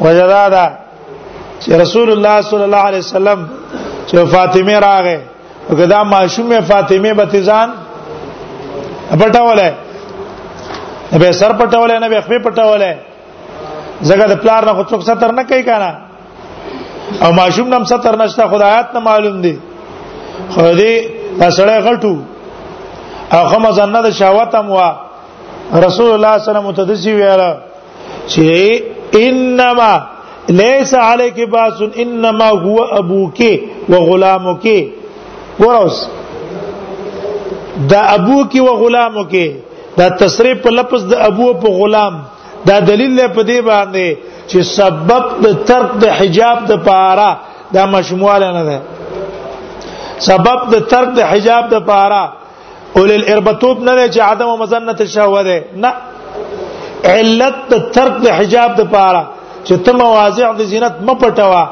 [0.00, 0.78] وجدادا
[1.60, 3.48] چې رسول الله صلی الله علیه وسلم
[4.10, 5.16] چې فاطمه راغې
[5.80, 7.68] کدا معشومه فاطمه بتزان
[9.10, 9.70] پټولې
[11.20, 12.92] به سر پټولې نه به خپې پټولې
[14.08, 15.90] زګه د پلار نه څوک ستر نه کوي کنه
[17.24, 19.54] او معشوم نم ستر نشته خدایات نه معلوم دي
[20.54, 20.94] خو دې
[21.58, 22.14] سړی غټو
[23.36, 24.88] او خمه زنه د شهوت هم وا
[25.84, 27.50] رسول الله صلی الله علیه وسلم متدسی ویاله
[28.32, 29.92] چې انما
[30.48, 33.40] ليس عليك باس انما هو ابوك
[33.88, 34.66] وغلامك
[35.60, 35.96] ګوروس
[37.90, 39.34] دا ابوك وغلامك
[39.98, 42.14] دا تصریف په لفظ د ابو په غلام
[42.66, 44.06] دا دلیل له پدې باندې
[44.50, 47.30] چې سبب د ترک د حجاب د پاره
[47.74, 48.78] دا مشمول نه ده
[50.18, 52.32] سبب د ترک د حجاب د پاره
[52.96, 55.90] اول الاربطوب نه ده چې عدم مزنه الشهوه ده نه
[57.14, 59.22] علت د ترک د حجاب د پاره
[59.66, 61.64] چې ته مواضع د زینت مپټوا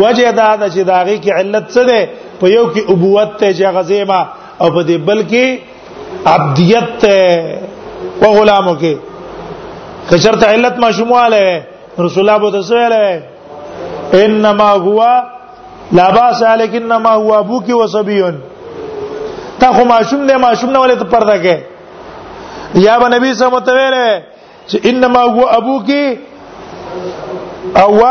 [0.00, 2.00] وجه دا ده چې داغي کې علت څه ده
[2.40, 4.20] په یو کې ابوت ته چې غزیما
[4.62, 5.46] او په دې بلکې
[6.34, 7.16] عبدیت ته
[8.20, 8.94] په غلامو کې
[10.10, 11.44] کچرته علت ما شمواله
[12.06, 12.94] رسول الله بده سویل
[14.24, 14.98] انما هو
[15.98, 18.22] لا باس عليك انما هو ابوك وصبي
[19.62, 21.56] تا خو ماشوم نه ماشوم نه ولې ته پرده کې
[22.86, 24.28] یا به نبی صلی الله علیه وسلم
[24.68, 25.88] چې انما هو ابوك
[27.74, 28.04] او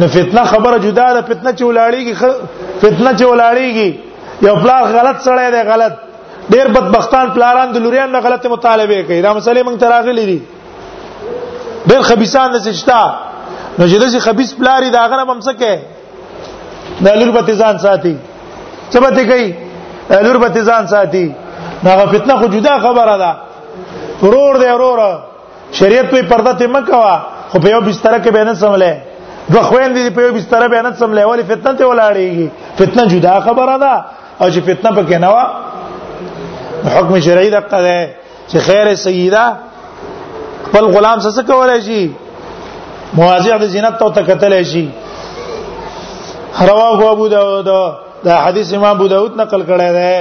[0.00, 2.22] نو فتنه خبره جدا ده فتنه چې ولاړیږي خ...
[2.82, 3.90] فتنه چې ولاړیږي
[4.42, 5.92] یو پلار غلط سره دی غلط
[6.50, 10.42] ډیر بدبختان پلاران د لوريان نه غلطه مطالبه کوي دا مسلې موږ تراغلي دي
[11.88, 13.27] ډیر خبيسان نشتا
[13.78, 15.82] نو چې دسی خبيث پلاری دا غره هم سکه
[17.06, 18.14] د لور په تیزان ساتي
[18.92, 19.54] څه به کوي
[20.26, 21.26] لور په تیزان ساتي
[21.84, 23.32] دا فتنه خو جدا خبره ده
[24.22, 25.02] ورور دی ورور
[25.80, 27.14] شریعت په پرده ته مکوا
[27.52, 28.94] خو په یو بستر کې به نه سملې
[29.54, 33.78] دوه خويندې په یو بستر به نه سملې ولی فتنه ته ولاړېږي فتنه جدا خبره
[33.78, 34.04] ده
[34.40, 38.16] او چې فتنه پکې نه و حکم شرعي دقه ده
[38.48, 39.44] چې خیر سیده
[40.66, 42.02] خپل غلام څه څه کولای شي
[43.14, 44.84] مواضع د زینت ته تکتل شي
[46.70, 47.68] رواه ابو داود
[48.24, 50.14] دا حدیث امام ابو داود نقل کړی دی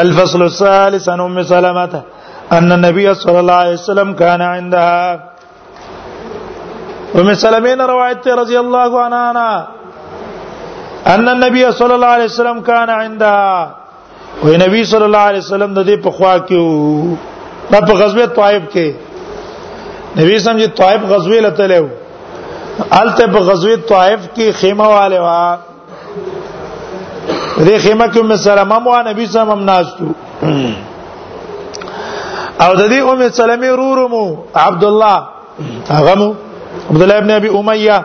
[0.00, 2.02] الفصل الثالث عن ام سلمة
[2.58, 5.20] ان النبي صلى الله عليه وسلم كان عندها
[7.20, 9.66] ام سلمة روایت رضی الله عنها
[11.14, 13.70] ان النبي صلى الله عليه وسلم كان عندها
[14.44, 17.16] وي نبی صلی الله علیه وسلم د دې په خوا کې وو
[17.72, 18.94] په غزوه طائف کې
[20.18, 21.64] نبی سم چې طائف غزوې لته
[23.00, 25.34] الته په غزوې طائف کې خیمه والے وا
[27.58, 30.04] دې خیمه کې ام سلمہ مو نبی سم هم ناشتو
[32.64, 34.26] او د دې ام سلمہ رورو مو
[34.64, 35.18] عبد الله
[35.90, 36.30] هغه مو
[36.90, 37.98] عبد الله ابن ابي اميه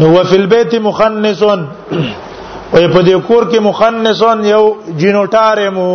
[0.00, 4.64] نو فی البيت مخنث وي په دې کور کې مخنث یو
[4.98, 5.90] جنوټار مو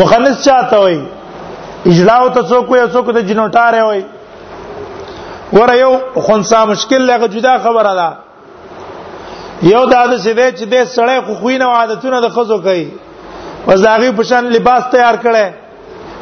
[0.00, 1.00] مخنث چاته وي
[1.90, 4.00] اجلاء او ته څوک یو څوک د جنوټاره وي
[5.58, 5.90] ور یو
[6.26, 8.08] خونسا مشکل لږه جدا خبره ده
[9.72, 12.84] یو د عادت سیده چې د سړی خو خوینه عادتونه د خزو کوي
[13.68, 15.46] وزاغي پشان لباس تیار کړي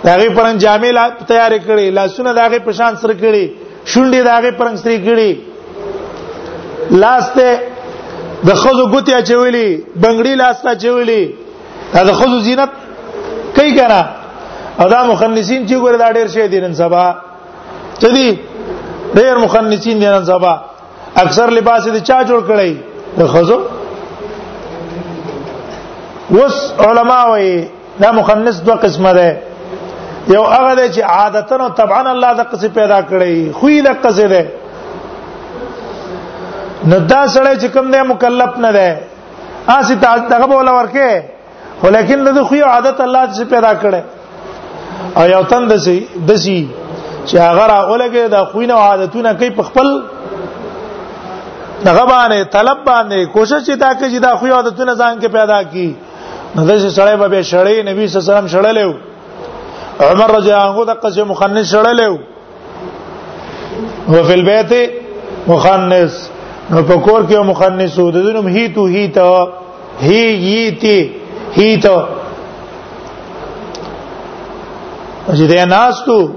[0.09, 3.44] داغي پرنګ جامې لا تیار کړي لاسونه داغي پشان سره کړي
[3.92, 5.31] شونډې داغي پرنګ سره کړي
[7.05, 7.61] لاس ته
[8.50, 9.68] د خزو ګوتیا چويلي
[10.03, 11.22] بنګړي لاس ته چويلي
[11.94, 12.72] دا د خزو زینت
[13.57, 14.03] کوي کنه
[14.81, 17.05] او دا مخنثین چې ګور دا ډیر شي دین سبا
[18.01, 18.29] ته دي
[19.17, 20.53] ډیر مخنثین دین سبا
[21.25, 22.73] اکثر لباس دې چا جوړ کړی
[23.19, 23.59] د خزو
[26.37, 26.57] وس
[26.87, 27.53] علما وي
[28.03, 29.29] دا مخنث دوه قسمه ده
[30.35, 34.27] یو هغه چې عادتن او طبعا الله د قصې پیدا کړی خو یې د قصې
[34.35, 34.43] ده
[36.93, 38.89] نو دا سره چې کوم دی مکلف نه ده
[39.79, 41.25] اسی تاسو دغه بوله ورکه
[41.85, 44.01] ولیکن د خو عادت الله څخه پیدا کړی
[45.17, 45.97] او یو تند سي
[46.29, 46.61] دسي
[47.27, 49.88] چې هغه راغلګه د خوينه عادتونه کوي په خپل
[51.85, 55.59] دغه باندې طلب باندې کوشش چې دا کې چې دا خو عادتونه ځان کې پیدا
[55.64, 55.88] کی
[56.57, 58.85] نو دغه سړی به شړې نبی صلی الله علیه وسلم شړلې
[60.11, 62.17] عمر رضی الله عنه دغه چې مخنث شړلې او
[64.27, 64.73] په البيت
[65.53, 66.14] مخنث
[66.71, 69.29] نو په کور کې مخنث و د دې نوم هی تو هی ته
[70.07, 70.99] هی یی تی
[71.57, 71.97] هی ته
[75.33, 76.29] چې دې تو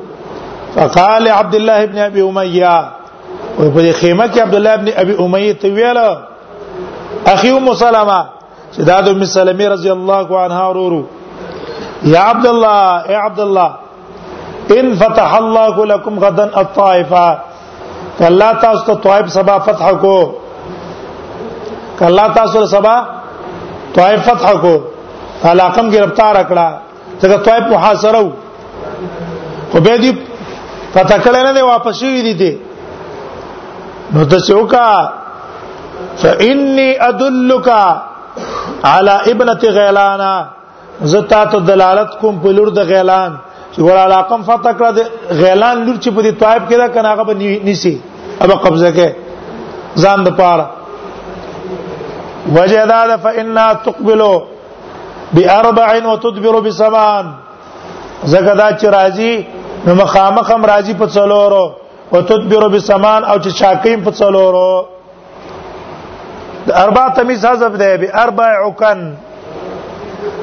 [0.76, 2.78] فقال عبد الله ابن ابي اميه
[3.60, 5.98] او په خیمه کې عبد الله ابن ابي اميه ته ویل
[7.28, 8.20] اخي ام سلمہ
[8.76, 11.02] چې دا د ام سلمہ رضی الله عنها ورو
[12.14, 13.70] یا عبد الله اے عبد الله
[14.80, 17.14] ان فتح الله لكم غدا الطائف
[18.20, 20.18] کله تاسو ته طائف سبا فتح کو
[22.00, 22.98] کلا تاسو سبا
[23.96, 24.76] طائف فتح کو
[25.52, 28.32] علاقم گرفتار کړه ځکه طائف محاصره وو
[29.72, 30.12] خو به دې
[30.96, 32.52] پتا کړه نه دی واپس وی دي ته
[34.14, 34.88] نو ته څه وکا
[36.22, 37.68] فإني أدلك
[38.84, 40.32] على ابنة غيلانا
[41.14, 43.38] زتا ته دلالت کوم په لور د غیلان
[43.74, 47.24] چې ور علاقم فتح کړه د غیلان لور چې په دې طائب کې را کناغه
[47.24, 47.34] به
[47.68, 47.96] نيسي
[48.42, 49.10] ابا قبضه کې
[50.04, 50.66] ځان د پاره
[52.56, 54.38] وجداد فإنا تقبلوا
[55.34, 57.26] بأربع وتدبر بسمان
[58.34, 59.34] زګدا چې راځي
[59.86, 61.64] نو مخامخم راځي په څلورو
[62.14, 64.70] او تدبیر بسمان او چې چاکیم په څلورو
[66.84, 69.00] اربع تمیز حذف دی به اربع عکن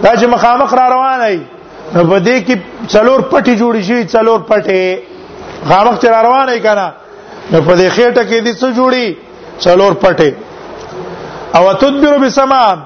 [0.03, 1.41] دا چې مخامخ را روان دی
[1.95, 2.57] نو په دې کې
[2.95, 4.99] څلور پټي جوړی شي څلور پټي
[5.67, 6.87] مخامخ چې را روان دی کنه
[7.53, 9.17] نو په دې خېټه کې دې څه جوړي
[9.61, 10.33] څلور پټي
[11.57, 12.77] او تدبیر بسمان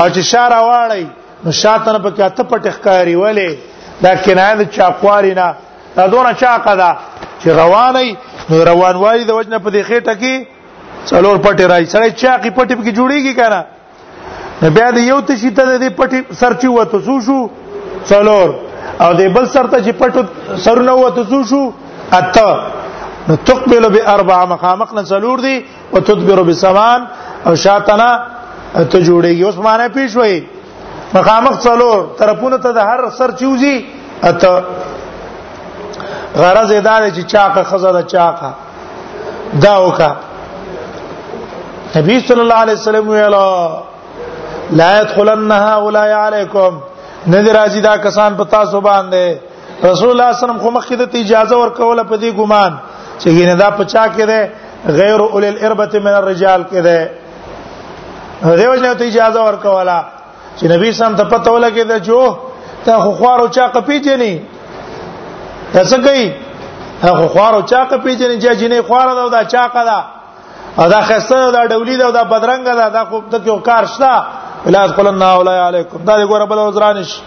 [0.00, 1.06] او چې شار واړی
[1.44, 3.54] نو شاتنه په کې اته پټ ښکاری ولې
[4.04, 5.48] دا کنایه د چاقواری نه
[5.96, 6.92] دا دونه چا قدا
[7.44, 8.08] چې رواني
[8.50, 10.34] نو روانوالي د وجنه په دې خېټه کې
[11.10, 13.60] څلور پټي راي سره چا کې پټي کې جوړيږي کنه
[14.62, 17.40] نو بیا د یو تشي ته د پټي سرچي وته سو شو
[18.10, 18.48] څلور
[19.02, 20.22] او د بل سر ته چې پټو
[20.64, 21.62] سرونه وته سو شو
[22.12, 22.60] اته
[23.28, 25.56] نو تقبل باربع مخامقنا څلور دي
[25.92, 27.06] وتدبر بسمان
[27.46, 28.10] او شاتنا
[28.74, 30.42] ته جوړيږي اوس معنی پیښ وې
[31.18, 33.76] مخامخ څلور طرفونو ته د هر سر چوزي
[34.30, 34.50] اته
[36.40, 38.50] غرض یې دا چې چاقه خزانه چاقه
[39.62, 40.12] دا وکا
[41.96, 43.78] نبی صلی الله علیه وسلم ویلا
[44.70, 46.78] لا يدخلن هؤلاء علیکم
[47.26, 49.24] نذر ازی دا کسان په تاسو باندې
[49.86, 52.72] رسول الله صلی الله علیه وسلم خو مخکې د اجازه ورکوله په دې ګمان
[53.20, 54.50] چې ګینه دا پچا کې ده
[54.88, 57.10] غیر اول الاربه من الرجال کې ده
[58.44, 60.04] هغه وجه ته اجازه ورکوله
[60.58, 62.36] چې نبی سم ته پته ولګی دا جو
[62.84, 64.34] ته خو خوارو چا قپی جنې
[65.74, 66.24] دا څه کوي
[67.02, 69.98] هغه خوار او چاقه پیژنې چې جنې خوار ده او دا چاقه ده
[70.78, 73.84] او دا خسته دا ډولي ده او دا بدرنګ ده دا خو ته یو کار
[73.86, 74.12] شته
[74.66, 77.20] الا قلنا ولا علیکم دا دې ګوره بل وزرانش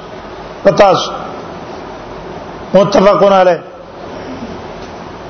[0.63, 1.09] پتاش
[2.73, 3.57] متفقون علی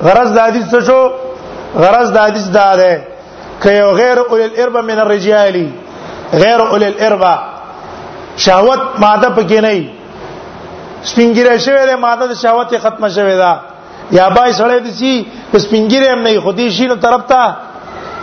[0.04, 1.00] غرض د حدیث څه شو
[1.82, 3.06] غرض د حدیث دا ده
[3.62, 5.56] کای غیر اول الاربه من الرجال
[6.32, 7.36] غیر اول الاربه
[8.36, 9.90] شهوت ماده پکې نه
[11.04, 13.52] سپینګیره شوی دی ماده د شهوت ختمه شوی دا
[14.18, 15.12] یا بای سړی د سی
[15.66, 17.42] سپینګیره هم نه خودي شینو طرف ته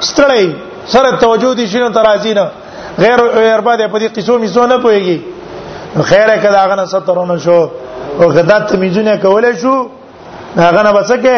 [0.10, 0.46] ستړی
[0.94, 2.46] سره توجه دي شینو ترازی نه
[3.04, 3.20] غیر
[3.54, 5.20] اربا دی په دې قصو می نه پويږي
[6.10, 7.60] خیره کدا غنه سترونه شو
[8.20, 9.76] او غدات تمیزونه کولای شو
[10.58, 11.38] هغه نه بسکه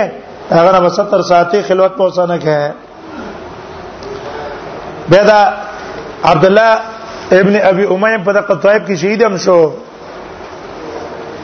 [0.52, 2.74] هغه نه بستر ساتي خلوت پوسانه کې
[5.12, 5.40] بدا
[6.32, 6.80] عبد الله
[7.40, 9.60] ابن ابي اميه په دغه طائف کې شهید هم شو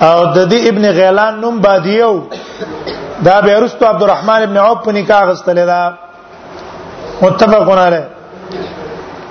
[0.09, 2.13] او د دې ابن غیلان نوم بادیو
[3.25, 5.81] دا به ارستو عبدالرحمن ابن عوف په نکاح غستل دا
[7.21, 8.05] متفقون علیه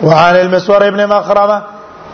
[0.09, 1.57] وعن المسور ابن مخرمه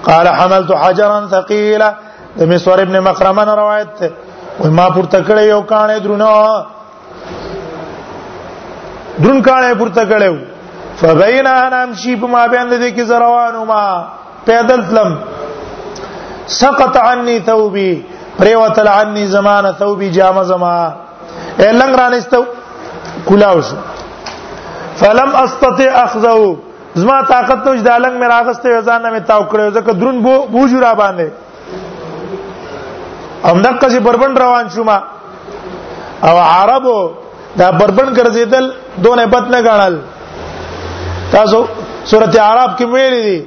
[0.06, 1.90] قال حملت حجرا ثقيلا
[2.38, 4.10] د مسور ابن مخرمه نه روایت ده
[4.62, 6.28] وای ما پورته کړی یو کانې درونه
[9.20, 10.34] درون کانې پورته کړو
[11.04, 13.80] فبین انا امشي په ما بیان دي کې زروانو ما
[14.48, 15.16] پیدل تلم
[16.60, 17.90] سقط عني ثوبي
[18.38, 20.74] پریوتل عني زمانه ثوبي جامه زما
[21.80, 22.42] لنګ رانستو
[23.28, 23.68] کلاوس
[25.00, 26.58] فلم استطيع اخذه
[27.02, 30.34] زما طاقت ته د لنګ مې راغسته ځان نه مې تاو کړو ځکه درون بو
[30.56, 31.28] بوجو را باندې
[33.44, 34.98] هم دغه چې بربند روان شوما
[36.28, 36.96] او عربو
[37.58, 38.72] دا بربند ګرځیدل
[39.06, 39.94] دونه بد نه غاڼل
[41.32, 41.64] تاسو
[42.04, 43.46] سورته عرب کې ویلي دي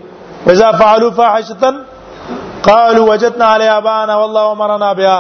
[0.51, 1.55] اذا فعلوا فاحشه
[2.67, 5.17] قالوا وجدنا علی ابانا والله امرنا بها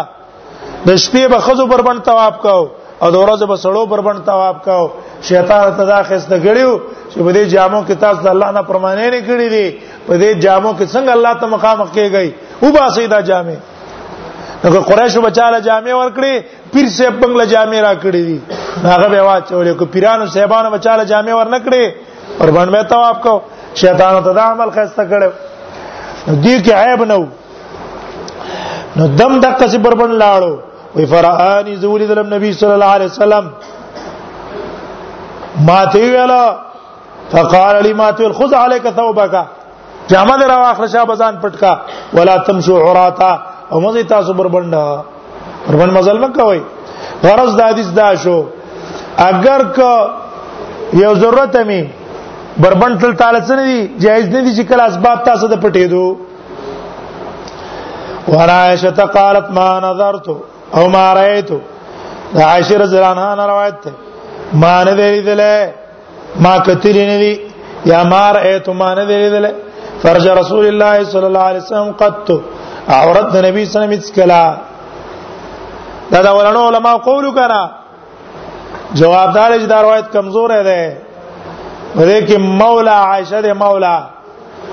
[0.87, 2.57] د شپې به خزو بربند ثواب کو
[3.03, 4.79] او د ورځې به سړو بربند ثواب کو
[5.29, 6.71] شیطان ته دا خسته غړیو
[7.11, 9.65] چې په دې جامو کې تاسو د الله نه پرمانه نه کړی دي
[10.07, 12.31] په دې جامو کې څنګه الله ته مخامخ کېږي
[12.63, 13.57] او با سیدا جامې
[14.63, 18.41] نو قریش بچاله جامې ورکړي پیر سیب بنگله جامې را کړې دي
[18.93, 21.85] هغه به واچولې کو پیرانو سیبانو بچاله جامې ورنکړي
[22.39, 23.33] پر باندې ته واپ کو
[23.81, 25.29] شیطان ته دا عمل خسته کړو
[26.29, 27.17] دې کې عیب نه
[28.97, 30.53] نو دم دغه څه بربند لاړو
[30.95, 33.49] وی فرعانی ذولی دلم نبی صلی الله علیه وسلم
[35.67, 36.43] ما ته ویلا
[37.31, 39.45] فقال لي ما ته خذ عليك ثوبك
[40.09, 41.71] جامه درا واخله شابه ځان پټکا
[42.13, 43.31] ولا تمشو عراتا
[43.71, 44.73] او مزه تاسو بربند
[45.67, 46.61] بربند مزل مکوي
[47.23, 48.39] غرض د حدیث دا شو
[49.29, 50.05] اگر که
[50.99, 51.81] یو ضرورت می
[52.63, 56.03] بربند تل تعالی څه نه دي جایز نه دي چې کله اسباب تاسو ته پټېدو
[58.33, 60.25] ورایشه قالت ما نظرت
[60.77, 61.49] او ما رايت
[62.35, 63.91] دا عائشه رضی الله عنها روایت ده
[64.63, 65.59] ما نه ویلې
[66.43, 67.33] ما کتلی نه دي
[67.91, 69.51] یا ما رايت ما نه ویلې
[70.03, 72.29] فرج رسول الله صلی الله علیه وسلم قد
[72.97, 74.43] عورت نبی صلی الله علیه وسلم اسکلا
[76.11, 77.63] دا دا ولنو علما قول کړه
[78.99, 81.08] جوابدار چې دا روایت کمزور ده
[81.97, 83.95] ورې کې مولا عائشه دې مولا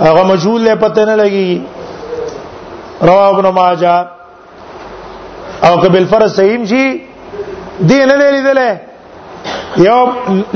[0.01, 1.53] هغه مجهول له پته نه لګي
[3.11, 3.97] رواه ابن ماجه
[5.65, 6.87] او بل فرض صحیح شي
[7.89, 8.79] دین نه لیدله
[9.87, 10.01] یو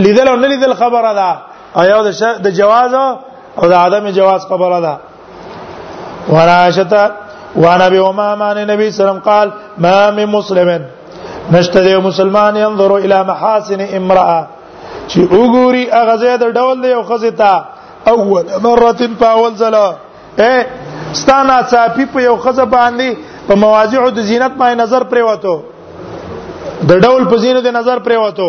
[0.05, 1.31] لیدل او نه لیدل خبره ده
[1.77, 2.01] او یو
[2.45, 2.95] د جواز
[3.59, 4.95] او د عدم جواز خبره ده
[6.29, 7.11] وراشته
[7.57, 9.47] وانا ابي امامه ما النبي صلى الله عليه وسلم قال
[9.79, 10.71] ما من مسلم
[11.53, 14.41] نشتدي مسلمان ينظر الى محاسن امراه
[15.11, 17.53] چې وګوري هغه ځای د ډول دی او خزه تا
[18.13, 19.87] اول مره په اول زلا
[20.47, 20.55] اے
[21.21, 23.09] ستانه صافي په یو خزه باندې
[23.47, 25.55] په مواضع د زینت باندې نظر پرې وته
[26.89, 28.49] د ډول په زینت نظر پرې وته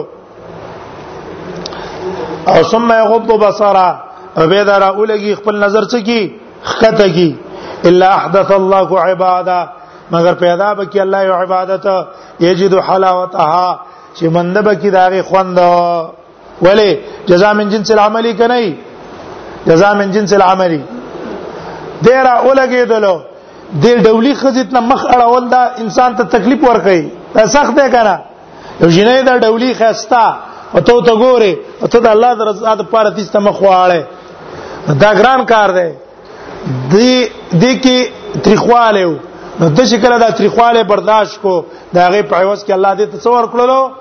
[2.53, 3.87] او ثم يغض بصره
[4.35, 7.29] به دا را اولګي خپل نظر څه کی خطه کی
[7.89, 9.59] الا احدث الله عباده
[10.11, 11.85] مگر پیدا به کی الله عبادت
[12.39, 13.79] یجد حلاوتها
[14.17, 15.59] چې منده به کی داغه خوند
[16.61, 16.97] ولی
[17.29, 18.75] جزاء من جنس العمل کني
[19.67, 20.73] جزاء من جنس العمل
[22.07, 23.15] ډیر اولګېدلو
[23.83, 27.01] د ډولی خزیت نه مخ اړول دا انسان ته تکلیف ور کوي
[27.35, 28.15] دا سخت دی کنه
[28.81, 30.25] یو جنې دا ډولی خستا
[30.75, 34.03] او ته ته ګوره او ته د الله د رضا لپاره تیسته مخ واړې
[35.05, 35.89] دا ګران کار دی
[36.93, 37.11] دی
[37.59, 39.03] دی کې تریخواله
[39.59, 41.57] نو د شکل دا تریخواله برداشت کو
[41.97, 43.91] دا غي په عوض کې الله دې تصور کړلو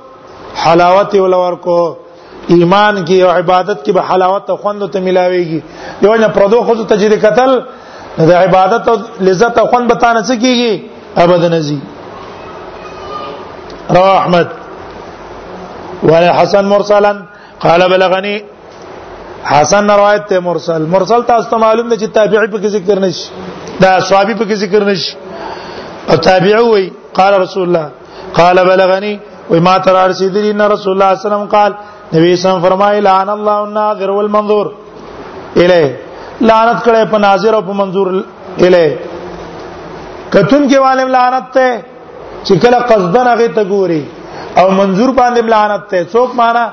[0.63, 1.81] حلاوت ولور کو
[2.57, 5.61] ایمان کې او عبادت کې به حلاوت او خوند ته ملاويږي
[6.05, 7.51] یو نه پردو خو ته چې قتل
[8.29, 8.97] د عبادت او
[9.29, 10.73] لذت او خوند به تانه سکیږي
[11.25, 11.79] ابدا نزي
[13.99, 14.49] رواه احمد
[16.09, 17.13] وعلى حسن مرسلا
[17.65, 18.37] قال بلغني
[19.53, 23.27] حسن روایت ته مرسل مرسل تاسو ته معلوم دی چې تابعی په ذکر نشي
[23.83, 25.11] دا صحابي په ذکر نشي
[26.11, 27.87] او تابعی وی قال رسول الله
[28.43, 29.15] قال بلغني
[29.53, 31.73] وما ترى رسول الله صلى الله عليه وسلم قال
[32.15, 34.67] نبی سم فرمایي لعن الله الناظر والمنظور
[35.63, 35.85] الی
[36.49, 38.07] لعنت کړه په ناظر او په منظور
[38.65, 38.87] الی
[40.33, 41.69] کتون کې والم لعنت ته
[42.47, 44.03] چې کله قصدن هغه ته ګوري
[44.61, 46.65] او منظور باندې لعنت ته څوک معنا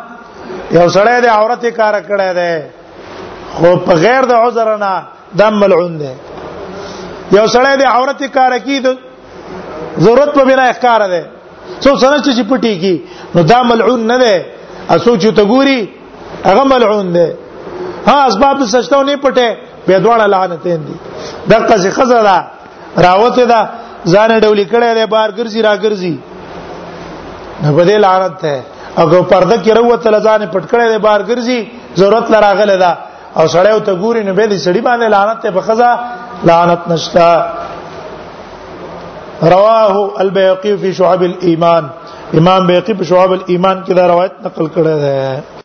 [0.78, 2.64] یو سړی د عورت کار کړه ده
[3.58, 4.92] خو په غیر د عذر نه
[5.40, 6.12] دم ملعون ده
[7.38, 8.86] یو سړی د عورت کار کید
[10.04, 11.24] ضرورت په بنا احکار ده
[11.84, 12.96] څو سره چې پټی کی
[13.36, 14.36] نو دا ملعون نه ده
[14.96, 15.80] اسو چې ته ګوري
[16.46, 17.26] هغه ملعون دی
[18.08, 19.58] ها اسباب سجده نه پټه
[19.88, 20.96] به دوړه لعنتین دي
[21.50, 22.38] دغه څه خزره
[23.08, 23.60] راوته ده
[24.14, 26.16] ځان ډولې کړه له بار ګرځي را ګرځي
[27.64, 28.56] نه بده لعنت ده
[28.98, 31.72] اګه پرده کې وروته لزان پټ کړه له بار ګرځي
[32.02, 32.92] ضرورت لراغله ده
[33.38, 35.98] او سړی او ته ګوري نه به دې سړی باندې لعنت ته بخزا
[36.50, 37.54] لعنت نشتا
[39.54, 41.90] رواه البيهقي في شعب الايمان
[42.36, 45.20] امام بیقی په شعب الایمان کې دا روایت نقل کړی دی